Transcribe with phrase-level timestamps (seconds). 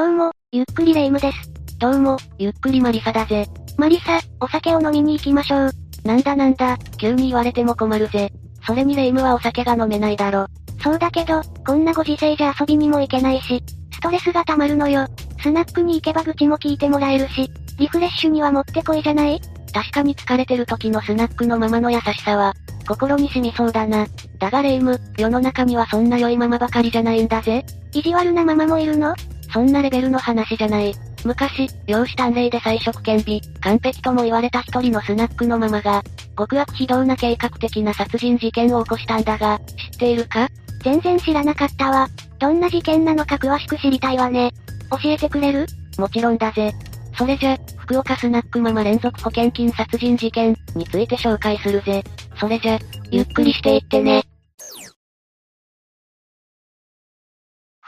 [0.00, 1.52] どうも、ゆっくりレ夢ムです。
[1.78, 3.46] どうも、ゆっくりマリサだぜ。
[3.76, 5.70] マリサ、お酒を飲みに行きましょう。
[6.04, 8.32] なんだなんだ、急に言われても困るぜ。
[8.66, 10.46] それにレ夢ムはお酒が飲めないだろ。
[10.82, 15.06] そうだけど、こんなご時世じゃ遊びにも行けないし、ストレスが溜まるのよ。
[15.42, 19.38] スナックに行けば愚痴も聞いてもらえるし、リフレッシュにはもってこいじゃない？
[19.74, 22.54] 確かに疲れてる時のスナックのママの優しさは、
[22.88, 24.06] 心に染みそうだな。
[24.38, 27.66] だがレ夢ム、世の中にはそんな良いママばかりじゃないんだぜ。
[27.92, 29.14] 意地悪なママもいるの？
[29.52, 30.94] そんなレベルの話じゃない。
[31.24, 36.02] 昔、養子短麗で菜食兼備、完璧とも言われた一人のスナックのママが、
[36.38, 39.60] 極悪非道な計画的な殺人事件を起こしたんだが、
[39.92, 40.48] 知っているか？
[40.82, 42.08] 全然知らなかったわ。
[42.38, 44.50] どんな事件なのか詳しく知りたいわね。
[44.90, 45.66] 教えてくれる？
[45.98, 46.72] もちろんだぜ。
[47.18, 52.02] それじゃ、福岡スナックママ連続保険金殺人事件について紹介するぜ。
[52.38, 52.78] それじゃ、
[53.10, 54.22] ゆっくりしていってね。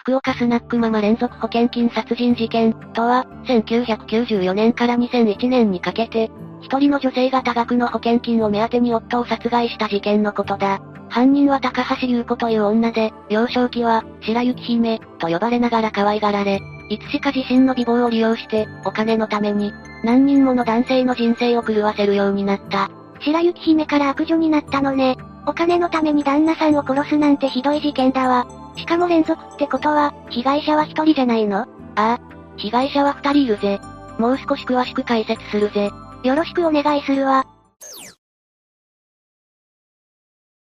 [0.05, 6.28] 福岡スナックママ連続保険金殺人事件とは、1994年から2001年にかけて、
[6.61, 10.80] 一人の女性が多額の保険金を目当てに夫を殺害した事件のことだ。
[11.08, 22.91] 犯人は高橋優子という女で、幼少期は、白雪姫、と呼ばれながら可愛がられ、いつしか自身の美貌を利用して、お金のために、何人もの男性の人生を狂わせるようになった。
[23.20, 25.17] 白雪姫から悪女になったのね。
[25.47, 28.61] お金のために旦那さんを殺すなんてひどい事件だわ。
[28.77, 31.61] しかも連続ってことは、被害者は一人じゃないの？
[31.61, 32.20] ああ、
[32.56, 33.81] 被害者は二人いるぜ。
[34.19, 35.91] もう少し詳しく解説するぜ。
[36.23, 37.47] よろしくお願いするわ。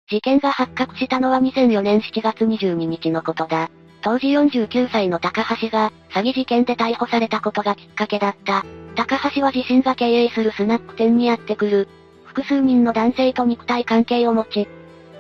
[0.09, 3.71] 事件が発覚したのは2004年7月22日のことだ。
[4.03, 8.65] 当時49歳の高橋が、詐欺事件で逮捕されたことがきっかけだった。
[8.95, 11.89] 高橋は自身が経営するスナック店にやってくる。
[12.25, 14.69] 複数人の男性と肉体関係を持ち、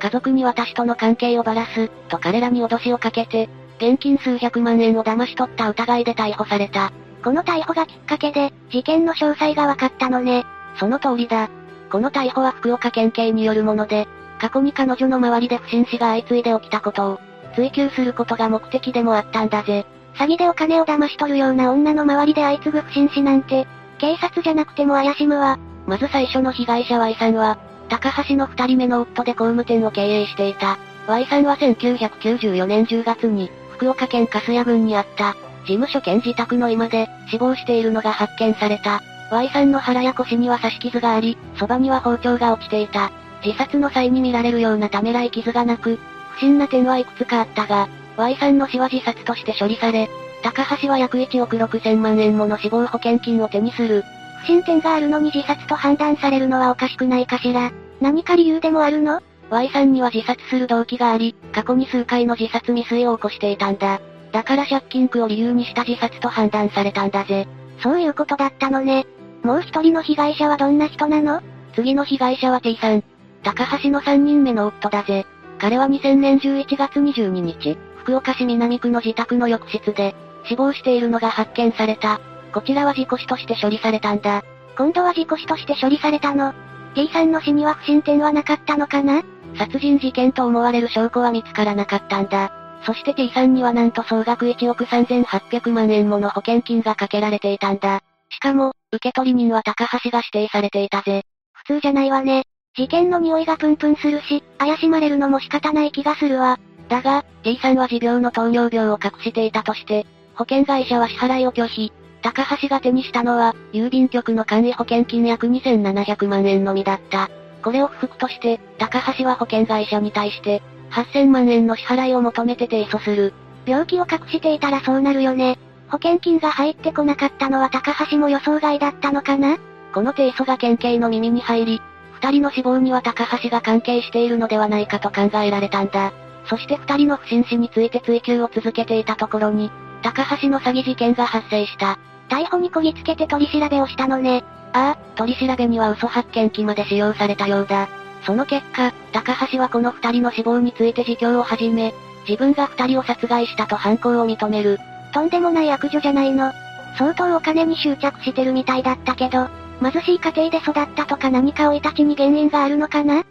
[0.06, 6.92] 家族に私との関係をばらす、と彼らに脅しをかけて、現金数百万円を騙し取った疑いで逮捕された。
[7.24, 10.44] この逮捕がきっかけで、事件の詳細が分かったのね。
[10.78, 11.50] その通りだ。
[11.90, 14.06] この逮捕は福岡県警によるもので、
[14.40, 17.20] 過去に彼女の周りで不審死が相次いで起きたことを、
[17.56, 19.86] 追求することが目的でもあったんだぜ。
[20.14, 23.66] 詐欺でお金を騙し取るような女の周りで相次ぐ不審死なんて、
[23.98, 25.58] 警察じゃなくても怪しむわ。
[25.88, 27.58] まず最初の被害者 Y さんは、
[27.88, 30.78] 高橋の二人目の夫で工務店を経営していた。
[31.06, 39.00] Y さんは1994年10月に、福岡県粕谷郡にあった、事務所兼自宅の居間で、死亡しているのが発見された。
[39.30, 43.10] Y さんの腹や腰には刺し傷があり、そばには包丁が落ちていた。
[43.44, 45.98] 自殺の際に見られるようなためらい傷がなく、
[46.30, 50.08] 不審な点はいくつかあったが、Y さんの死は自殺として処理され、
[50.42, 54.04] 高橋は約1億6000万円もの死亡保険金を手にする。
[54.46, 57.72] 不審点があるのに自殺と判断されるのはおかしくないかしら。
[58.00, 59.20] 何か理由でもあるの
[59.50, 64.00] ?Y さんには自殺する動機があり、過去に数回の自殺未遂を起こしていたんだ。
[64.30, 67.48] だから借金苦を理由にした自殺と判断されたんだぜ。
[67.82, 69.04] そういうことだったのね。
[69.42, 71.42] もう一人の被害者はどんな人なの？
[71.74, 73.02] 次の被害者は T さん。
[73.42, 75.26] 高橋の3人目の夫だぜ。
[75.58, 80.14] 彼は2000年11月22日、福岡市南区の自宅の浴室で、
[80.44, 82.20] 死亡しているのが発見された。
[82.52, 84.42] こちらは事故死として処理されたんだ。
[84.76, 86.54] 今度は事故死として処理されたの。
[86.94, 89.22] T さんの死には不審点はなかったのかな？
[89.56, 92.50] 殺人事件と思われる証拠は見つからなかったんだ。
[92.84, 98.00] そして T さんにはなんと総額1億3800万円もの保険金がかけられていたんだ。
[98.30, 101.22] しかも、受取人は高橋が指定されていたぜ。
[101.52, 102.44] 普通じゃないわね。
[102.76, 106.58] 事件の匂いがプンプンするし、怪しまれるのも仕方ない気がするわ。
[106.88, 111.92] だが、T さんは持病の糖尿病を隠していたとして、保険会社は支払いを拒否。
[112.22, 117.30] 高橋が手にしたのは、郵便局の簡易保険金約2700万円のみだった。
[117.62, 123.32] これを不服として、高橋は保険会社に対して、8000万円の支払いを求めて提訴する。
[123.64, 125.58] 病気を隠していたらそうなるよね。
[125.88, 129.58] 保険金が入ってこなかったのは高橋も予想外だったのかな？
[129.92, 131.80] この提訴が県警の耳に入り、
[132.20, 136.12] 二人の死亡には高橋が関係しているのではないかと考えられたんだ。
[136.48, 139.70] そして二人の不審死について追及を続けていたところに、
[140.06, 141.98] 高橋の詐欺事件が発生した。
[142.28, 144.44] 逮捕にこぎつけて取り調べをしたのね。
[144.72, 147.88] ああ、取り調べには嘘発見器まで使用されたようだ。
[148.24, 151.92] その結果、高橋はこの二人の死亡について自供を始め、
[152.28, 154.78] 自分が二人を殺害したと犯行を認める。
[155.12, 156.52] とんでもない悪女じゃないの。
[156.96, 159.48] 相当お金に執着してるみたいだったけど、
[159.82, 163.24] 貧しい家庭で育ったとか何か生い立ちに原因があるのかな？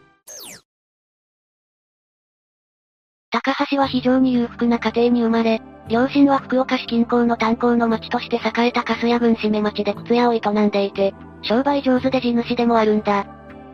[3.31, 13.27] 高橋は非常に裕福な家庭に生まれ、両親は福岡市近郊の炭鉱の町として栄えた粕谷郡締め町で靴屋を営んでいて、商売上手で地主でもあるんだ。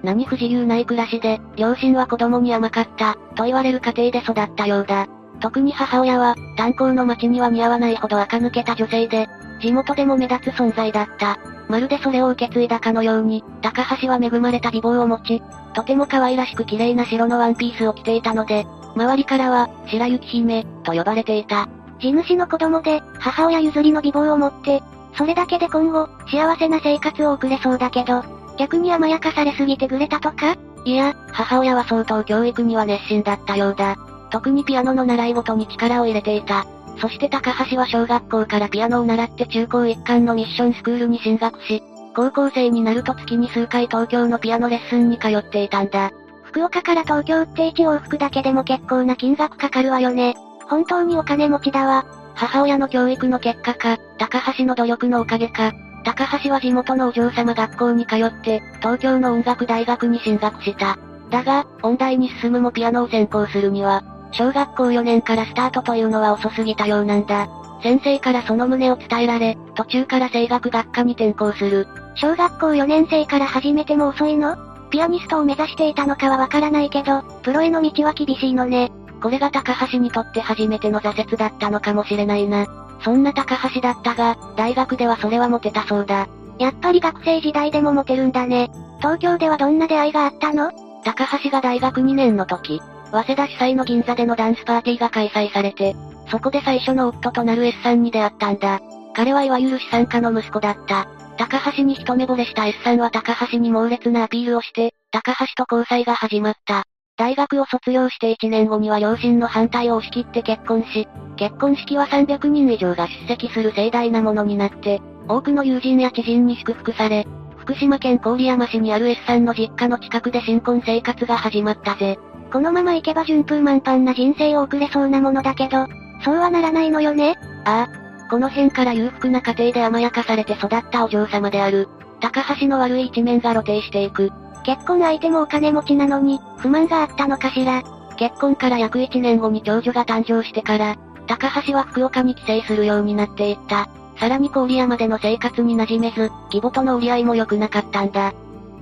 [0.03, 5.07] 何不自由ない暮らしで、両親は子供に甘かった、と言われる家庭で育ったようだ。
[5.39, 9.27] 特に母親は、炭鉱の町には似合わないほど垢抜けた女性で、
[9.61, 11.37] 地元でも目立つ存在だった。
[11.69, 15.41] まるでそれを受け継いだかのように、高橋は恵まれた美貌を持ち、
[15.73, 18.65] とても可愛らしく綺麗な白のワンピースを着ていたので、
[18.95, 21.69] 周りからは、白雪姫、と呼ばれていた。
[22.01, 24.81] 地主の子供で、母親譲りの美貌を持って、
[25.15, 28.23] それだけで今後、幸せな生活を送れそうだけど、
[28.57, 30.55] 逆に甘やかされすぎてぐれたとか？
[30.83, 33.97] いや、母親は相当教育には熱心だったようだ。
[34.31, 36.65] 特にピアノの習い事に力を入れていた。
[36.99, 41.83] そして高橋は小学校からピアノを習って中高一貫のミッションスクールに進学し、
[42.15, 46.11] 高校生になると月に数回東京のピアノレッスンに通っていたんだ。
[46.43, 50.35] 福岡から東京って1往復だけでも結構な金額かかるわよね。
[50.71, 52.05] 本当にお金持ちだわ。
[52.33, 55.73] 母親の教育の結果か、高橋の努力のおかげか、
[56.05, 60.97] 高橋は地元のお嬢様学校に通って、東京の音楽大学に進学した。
[61.29, 64.01] だが、音大に進むもピアノを専攻するには、
[64.31, 67.49] 小学校4年からスタートというのは遅すぎたようなんだ。
[67.83, 71.85] 先生からその旨を伝えられ、途中から声楽学科に転校する。
[72.15, 74.55] 小学校4年生から始めても遅いの？
[74.89, 78.89] ピアニストを目指していたのかはわからないけど、プロへの道は厳しいのね。
[79.21, 82.67] これが高橋にとって初めての挫折だったのかもしれないな。
[83.03, 86.27] そんな高橋だったが、大学ではそれはモテたそうだ。
[86.59, 88.69] やっぱり学生時代でもモテるんだね。
[88.99, 90.71] 東京ではどんな出会いがあったの？
[91.03, 92.81] 高橋が大学2年の時、
[93.11, 95.95] 早稲田主催の銀座でのダンスパーティーが開催されて、
[96.29, 98.79] そこで最初の夫となる S さんに出会ったんだ。
[99.13, 101.07] 彼はいわゆる資産家の息子だった。
[101.37, 106.85] 高橋に一目惚れした S さんは高橋に猛烈なアピールをして、高橋と交際が始まった。
[107.17, 117.27] 大学を卒業して1年後には両親の反対を押し切って結婚し、結婚式は300人以上が出席する盛大なものになって、多くの友人や知人に祝福され、
[117.57, 122.17] 福島県郡山市にある S さんの実家の近くで新婚生活が始まったぜ。
[122.51, 125.85] このまま行けば順風満帆な人生を送れそうなものだけど、
[126.23, 127.37] そうはならないのよね?
[127.65, 128.29] ああ。
[128.29, 131.87] この辺から裕福な家庭で甘やかされて育ったお嬢様である。
[132.19, 134.31] 高橋の悪い一面が露呈していく。
[134.63, 137.83] 結婚相手もお金持ちなのに、不満があったのかしら。
[138.17, 140.95] 結婚から約1年後に長女が誕生してから、
[141.27, 143.89] 高橋は福岡に帰省するようになっていった。
[144.17, 148.33] さらに郡山での生活に馴染めず、義母との折り合いも良くなかったんだ。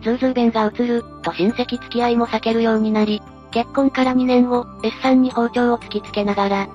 [0.02, 3.22] ズーズー弁が移る、と親戚付き合いも避けるようになり、
[3.52, 6.68] 結婚から2年後、S さんに包丁を突きつけながら、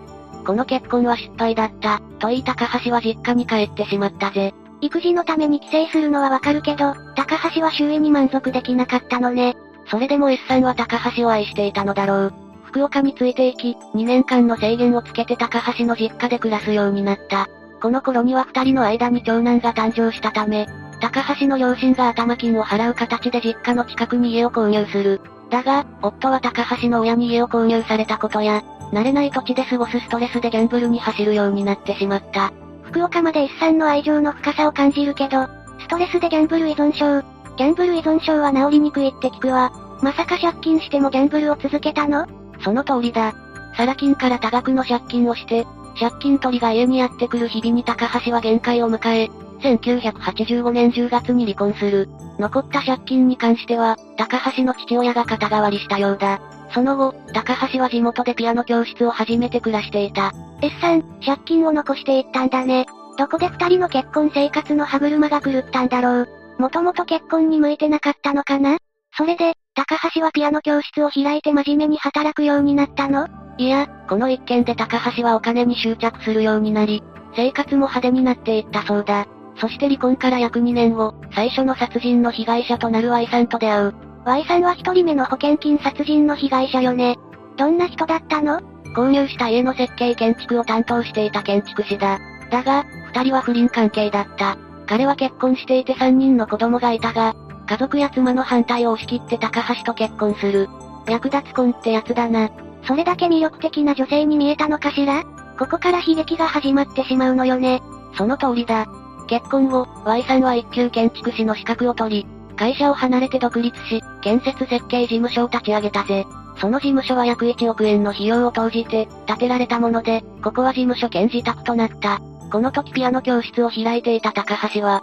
[0.47, 4.55] この結婚は失敗だった、と言い高橋は実家に帰ってしまったぜ。
[4.85, 9.57] 育児のために帰省するのはわかるけど、高橋は周囲に満足できなかったのね。
[9.87, 12.35] それでも S さんは高橋を愛していたのだろう。
[12.65, 17.49] 福岡についていき、2年間の制限をつけて高橋の実家で暮らすようになった。
[17.81, 20.67] この頃には二人の間に長男が誕生したため、
[21.01, 25.23] 高橋の両親が頭金を払う形で実家の近くに家を購入する。
[25.49, 32.53] だが、夫は高橋の親に家を購入されたことや、慣れない土地で過ごすストレスでギャンブルに走るようになってしまった。
[32.95, 35.49] 福岡まで一産の愛情の深さを感じるけど、
[35.81, 37.23] ストレスでギャンブル依存症。
[37.57, 39.73] ギャンブル依存症は治りにくいって聞くわ。
[40.01, 42.29] まさか借金してもギャンブルを続けたの？
[42.63, 43.35] その通りだ。
[43.77, 45.67] サラ金から多額の借金をして、
[45.99, 49.29] 借金取りが家にやってくる日々に高橋は限界を迎え、
[49.65, 52.09] 1985年10月に離婚する。
[52.39, 56.41] 残った借金に関しては、高橋の父親が肩代わりしたようだ。
[56.73, 60.33] その後、高橋は地元でピアノ教室を始めて暮らしていた。
[60.63, 62.87] S さん、借金を残していったんだね。
[63.19, 66.29] どこで二人の結婚生活の歯車が狂ったんだろう。
[66.59, 68.79] もともと結婚に向いてなかったのかな？
[69.17, 73.29] それで、高橋はピアノ教室を開いて真面目に働くようになったの？
[73.59, 77.03] いや、この一件で高橋はお金に執着するようになり、
[77.37, 79.27] 生活も派手になっていったそうだ。
[79.57, 83.95] そして離婚から約2年後、最初の殺人の被害者となる Y さんと出会う。
[84.25, 87.17] Y さんは一人目の保険金殺人の被害者よね。
[87.57, 88.61] どんな人だったの？
[88.95, 92.19] 購入した家の設計建築を担当していた建築士だ。
[92.51, 94.57] だが、二人は不倫関係だった。
[94.87, 97.35] 彼は結婚していて3人の子供がいたが、
[97.67, 100.69] 家族や妻の反対を押し切って高橋と結婚する。
[101.09, 102.51] 役立つ婚ってやつだな。
[102.87, 105.25] それだけ魅力的な女性に見えたのかしら？
[105.59, 107.83] ここから悲劇が始まってしまうのよね。
[108.17, 108.87] その通りだ。
[109.27, 116.27] 結婚後、Y さんは一級建築士の資格を取り、会社を離れて独立し、建設設計事務所を立ち上げたぜ。
[116.57, 122.21] その事務所は約1億円の費用を投じて、建てられたもので、ここは事務所兼自宅となった。
[122.51, 125.03] この時ピアノ教室を開いていた高橋は、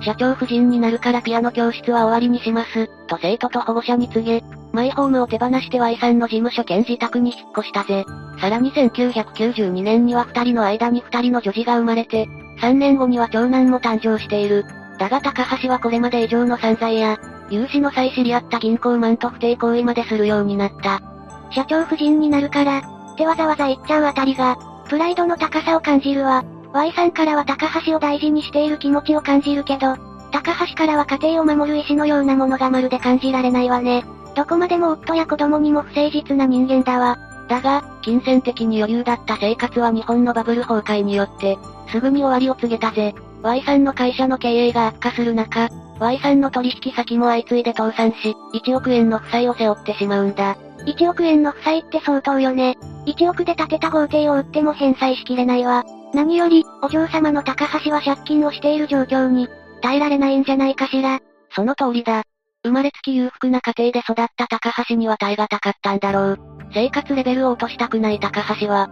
[0.00, 4.42] 社長夫人になるからピアノ教室は終わりにします、と生徒と保護者に告げ、
[4.72, 8.04] マイホームを手放して Y さんの事務所兼自宅に引っ越したぜ。
[8.40, 12.26] さらに1992年には二人の間に二人の女児が生まれて、
[12.60, 14.64] 3年後には長男も誕生している。
[14.98, 17.18] だが高橋はこれまで以上の散財や、
[17.52, 21.02] 融資の際知り合った銀行マンと不貞行為までするようになった。
[21.50, 24.56] 社長夫人になるから、ってわざわざ言っちゃうあたりが、
[24.88, 26.44] プライドの高さを感じるわ。
[26.72, 29.96] Y さんからは高橋を大事にしている気持ちを感じるけど、
[30.30, 34.02] 高橋からは家庭を守る意志のようなものがまるで感じられないわね。
[34.34, 37.18] どこまでも夫や子供にも不誠実な人間だわ。
[37.48, 43.14] だが、金銭的に余裕だった生活は日本のバブル崩壊によって、すぐに終わりを告げたぜ。
[43.42, 45.68] Y さんの会社の経営が悪化する中、
[45.98, 50.56] Y さんの取引先も相次いで倒産し、1億円の負債を背負ってしまうんだ。
[50.86, 52.76] 1億円の負債って相当よね。
[53.06, 55.84] 1億で建てた豪邸を売っても返済しきれないわ。
[56.12, 59.48] 何より、お嬢様の高橋は借金をしている状況に、
[59.80, 61.20] 耐えられないんじゃないかしら。
[61.54, 62.22] その通りだ。
[62.64, 66.38] 生まれつき裕福な家庭で育った高橋には耐え難かったんだろう。
[66.72, 68.88] 生活レベルを落としたくない高橋は、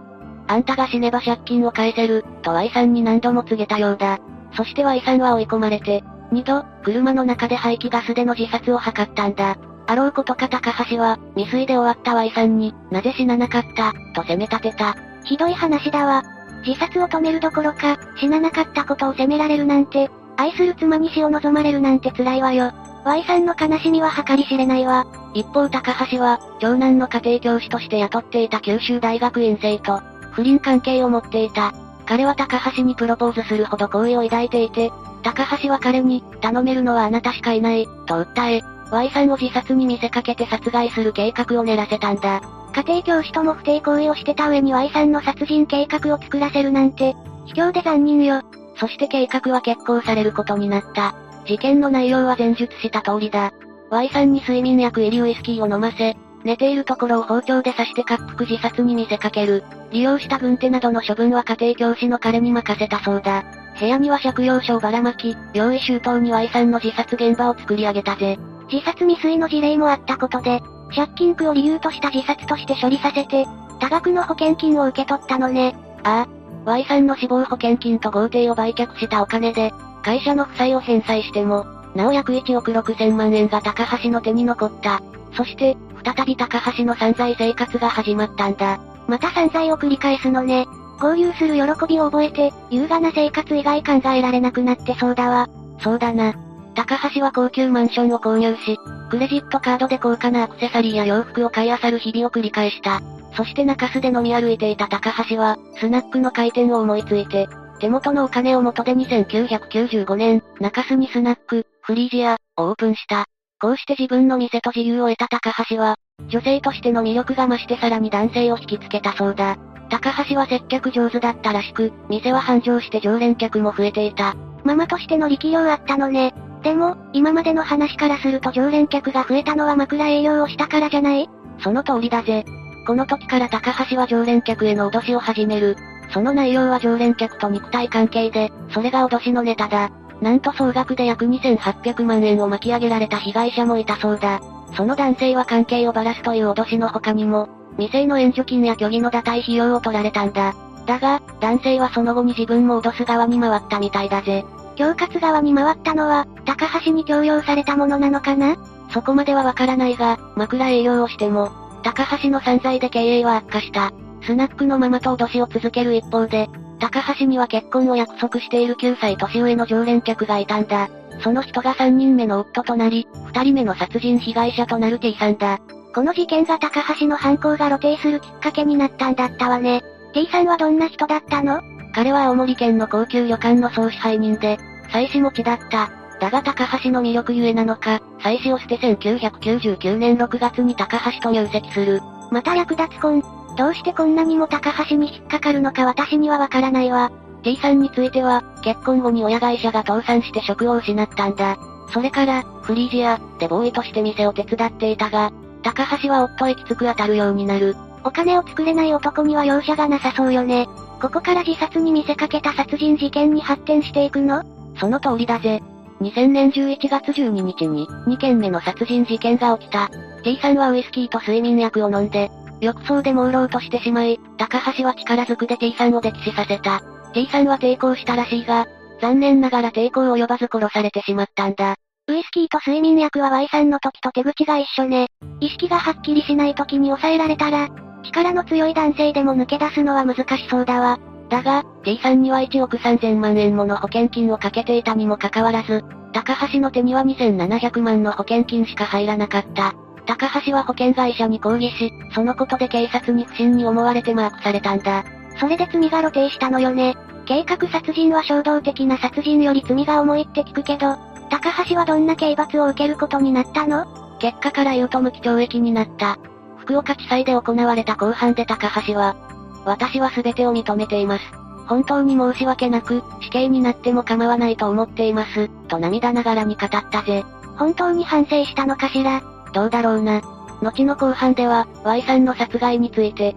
[0.49, 4.19] あんたが死ねば借金を返せる、と Y さんに何度も告げたようだ。
[4.57, 9.57] そして Y さんは追い込まれて、二度、車の中で排気ガスでの自殺を図ったんだ。
[9.87, 14.95] あろうことか高橋は、未遂で終わった Y さんに、なぜ死ななかった、と責め立てた。
[15.25, 16.23] ひどい話だわ。
[16.67, 22.73] 自殺を止めるどころか、死ななかったことを責められるなんて、愛する妻に死を望まれるなんて辛いわよ。
[23.05, 25.07] Y さんの悲しみは計り知れないわ。
[25.35, 30.01] 一方高橋は、長男の家庭教師として雇っていた九州大学院生と、
[30.33, 31.73] 不倫関係を持っていた。
[32.07, 34.91] 彼は高橋にプロポーズするほど好意を抱いていて、
[35.23, 42.41] 高橋は彼に、頼めるのはあなたしかいない、と訴え、Y さんを自殺に見せかけて殺害する計画を練らせたんだ。
[42.73, 47.15] 家庭教師とも不貞行為をしてた上に Y さんの殺人計画を作らせるなんて、
[47.47, 48.43] 卑怯で残忍よ。
[48.77, 51.15] そして計画は決行されることになった。
[51.47, 53.53] 事件の内容は前述した通りだ。
[53.91, 59.65] Y さんに睡眠薬入りウイスキーを飲ませ、寝ているところを包丁で刺して滑腹自殺に見せかける。
[59.91, 63.45] 利用した軍手などの処分は家庭教師の彼に任せたそうだ。
[63.81, 68.39] 部屋には借用書をばらまき、用意周到に Y さんの自殺現場を作り上げたぜ。
[68.71, 70.61] 自殺未遂の事例もあったことで、
[70.95, 73.47] 借金苦を理由とした自殺として処理させて、
[73.81, 75.75] 多額の保険金を受け取ったのね。
[76.05, 79.73] ああ、Y さんの死亡保険金と豪邸を売却したお金で、
[80.03, 85.01] 会社の負債を返済しても、なお約1億6千万円が高橋の手に残った。
[85.33, 88.79] そして、再び高橋の散財生活が始まったんだ。
[89.09, 90.67] また散財を繰り返すのね。
[91.01, 95.49] 合流する喜びを覚えて、優雅な生活以外考えられなくなってそうだわ。
[95.81, 96.35] そうだな。
[96.75, 98.79] 高橋は高級マンションを購入し、
[99.11, 103.01] クレジットカードで高価なアクセサリーや洋服を買い漁る日々を繰り返した。
[103.35, 107.49] そして中洲で飲み歩いていた高橋は、スナックの開店を思いついて、
[107.81, 113.25] 手元のお金を元で2995年、中洲にスナック、フリージア、をオープンした。
[113.61, 115.97] こうして自分の店と自由を得た高橋は、
[116.29, 119.57] 女性としての魅力が増してさらに男性を引きつけたそうだ。
[119.91, 124.37] 高橋は接客上手だったらしく、店は繁盛して常連客も増えていた。
[124.65, 126.33] ママとしての力量あったのね。
[126.63, 131.29] でも、今までの話からすると常連客が増えたのは枕営業をしたからじゃない？
[131.59, 132.45] その通りだぜ。
[132.87, 135.77] この時から高橋は常連客への脅しを始める。
[136.13, 139.91] その内容は常連客と肉体関係で、それが脅しのネタだ。
[140.21, 144.41] なんと総額で約2800万円を巻き上げられた被害者もいたそうだ。
[144.77, 147.49] その男性は関係をばらすという脅しの他にも、
[147.79, 150.55] 未成の援助金や虚偽の打退費用を取られたんだ。
[150.87, 154.45] だが、男性はその後に自分も脅す側に回ったみたいだぜ。
[154.77, 158.57] 恐喝側に回ったのは、高橋に強要されたものなのかな？
[158.93, 163.93] そこまではわからないが、枕営業をしても、高橋の散財で経営は悪化した。
[164.23, 166.49] スナックのママと脅しを続ける一方で、
[166.79, 170.89] 高橋には結婚を約束している9歳年上の常連客がいたんだ。
[171.23, 175.59] その人が3人目の夫となり、2人目の殺人被害者となる T さんだ。
[175.95, 179.83] この事件が高橋の犯行が露呈するきっかけになったんだったわね。
[180.15, 181.61] T さんはどんな人だったの？
[181.93, 184.59] 彼は青森県の高級旅館の総支配人で、
[184.91, 185.91] 妻子持ちだった。
[186.21, 192.01] だが高橋の魅力ゆえなのか、妻子を捨て1999年6月に高橋と入籍する。
[192.31, 193.25] また略奪婚。
[193.57, 197.11] どうしてこんなにも高橋に引っかかるのか私にはわからないわ。
[197.43, 201.59] T さんについては、結婚後に親会社が倒産して職を失ったんだ。
[201.93, 205.33] それから、フリージア、でボーイとして店を手伝っていたが、
[205.63, 207.77] 高橋は夫へきつく当たるようになる。
[208.03, 210.67] お金を作れない男には容赦がなさそうよね。
[211.01, 214.43] ここから自殺に見せかけた殺人事件に発展していくの？
[214.79, 215.63] その通りだぜ。
[216.01, 219.91] 2000年11月12日に、2件目の殺人事件が起きた。
[220.25, 226.81] T さんはウイスキーと睡眠薬を飲んで、浴槽で朦朧としてしまい、高橋は力ずくで T さんを溺死させた。
[227.13, 228.67] T さんは抵抗したらしいが、
[229.01, 231.77] 残念ながら抵抗を及ばず殺されてしまったんだ。
[232.11, 235.07] ウイスキーと睡眠薬は Y さんの時と手口が一緒ね。
[235.39, 237.69] 意識がはっきりしない時に抑えられたら、
[238.03, 240.99] 力の強い男性でも抜け出すのは難しそうだわ。
[241.29, 249.73] だが、T さんには1億3000万円もの保険金をかけていたにもかかわらず、高橋の手には2700万の保険金しか入らなかった。
[250.07, 255.05] 高橋は保険会社に抗議し、そのことで警察に不審に思われてマークされたんだ。
[255.39, 256.97] それで罪が露呈したのよね。
[257.27, 260.97] 計画殺人は衝動的な殺人より罪が重いって聞くけど、
[261.31, 263.87] 高橋はどんな刑罰を受けることになったの？
[264.19, 266.19] 結果から言うと無期懲役になった。
[266.59, 269.17] 福岡地裁で行われた公判で高橋は、
[269.65, 271.25] 私は全てを認めています。
[271.67, 277.25] 本当に申し訳なく、死刑になっても構わないと思っています、と涙ながらに語ったぜ。
[277.57, 279.23] 本当に反省したのかしら？
[279.53, 280.21] どうだろうな。
[280.63, 283.37] 後の公判では、Y さんの殺害について、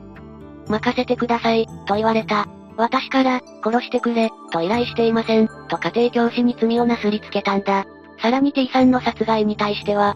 [0.68, 2.48] 任せてください、と言われた。
[2.78, 7.86] 私から、殺してくれ、と依頼していません、と家庭教師に罪をなすりつけたんだ。
[8.22, 10.16] さらに T さんの殺害に対しては、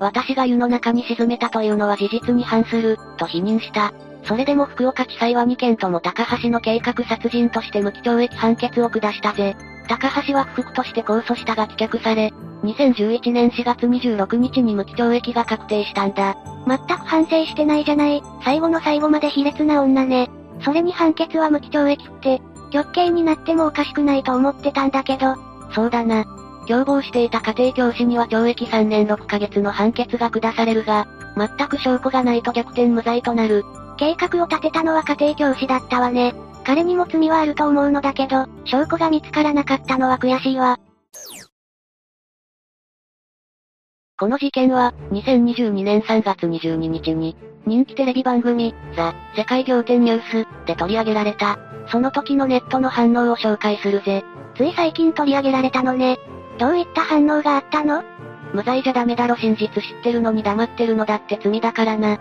[0.00, 3.92] 私が湯の中に沈めたというのは事実に反する、と否認した。
[4.24, 9.56] それでも福岡地裁は2件とも高橋の計画殺人として無期懲役判決を下したぜ。
[9.88, 16.36] 高橋は不服として控訴したが棄却され、2011年4月26日に無期懲役が確定したんだ。
[16.66, 18.22] 全く反省してないじゃない。
[18.44, 20.28] 最後の最後まで卑劣な女ね。
[20.62, 25.36] それに判決は無期懲役って、極刑になってもおかしくないと思ってたんだけど。
[25.72, 26.24] そうだな。
[26.66, 33.64] 共謀していた家庭教師には懲役3年6ヶ月の判決が下されるが、全く証拠がないと逆転無罪となる。
[33.96, 36.34] 計画を立てたのは家庭教師だったわね。
[36.64, 40.78] 彼にも罪はあると思うのだけど、証拠が見つからなかったのは悔しいわ。
[44.20, 51.56] この事件は、2022年3月22日に、人気テレビ番組、ザ・世界仰天ニュースで取り上げられた。
[51.86, 54.24] その時のネットの反応を紹介するぜ。
[54.56, 56.18] つい最近取り上げられたのね。
[56.58, 58.02] どういった反応があったの？
[58.52, 62.18] 無罪じゃダメだろ真実知ってるのに黙ってるのだって罪だからな。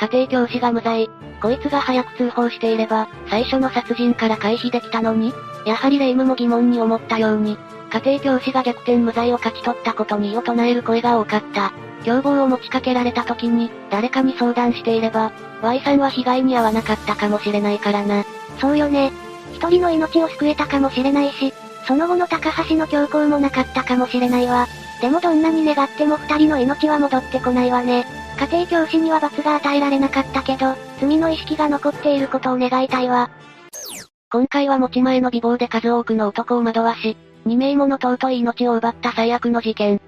[0.00, 1.10] 家庭教師が無罪。
[1.42, 5.34] こいつが早く通報していれば、最初の殺人から回避できたのに
[5.66, 7.58] やはり霊夢も疑問に思ったように、
[7.94, 11.72] 家庭教師が逆転無罪を勝ち取ったことに異を唱える声が多かった。
[12.02, 15.30] 凶暴を持ちかけられた時に、誰かに相談していれば、
[15.62, 18.24] Y さんは被害に遭わなかったかもしれないからな。
[18.60, 19.12] そうよね。
[19.52, 21.54] 一人の命を救えたかもしれないし、
[21.86, 24.66] その後の高橋の強行もなかったかもしれないわ。
[25.00, 28.06] でもどんなに願っても二人の命は戻ってこないわね。
[28.40, 33.30] 家庭教師には罰が与えられなかったけど、罪の意識が残っていることを願いたいわ。
[34.32, 40.00] 今回は持ち前の美貌で数多くの男を惑わし、2名もの尊い命を奪った最悪の事件。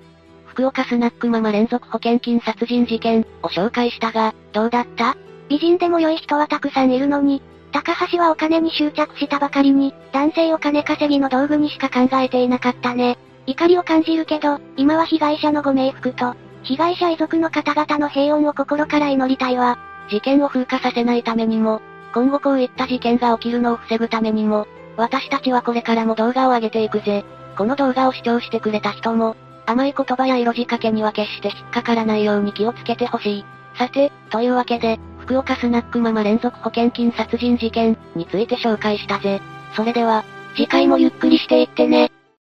[0.46, 5.16] 福岡スナックママ連続保険金殺人事件を紹介したが、どうだった？
[5.48, 13.18] 美人でも良い人はたくさんいるのに、高橋はお金に執着したばかりに、男性を金稼ぎの道具にしか考えていなかったね。
[13.46, 19.78] 怒りを感じるけど、今は被害者のご冥福と、被害者遺族の方々の平穏を心から祈りたいわ。
[20.08, 21.82] 事件を風化させないためにも、
[22.14, 27.24] 今後こういった事件が起きるのを防ぐためにも、私たちはこれからも動画を上げていくぜ。
[27.56, 33.44] この動画を視聴してくれた人も、甘い言葉や色仕掛けには決して引っかからないように気をつけてほしい。
[33.78, 39.40] さて、というわけで、福岡スナックママ連続保険金殺人事件について紹介したぜ。
[39.74, 42.10] それでは、次回もゆっくりしていってね。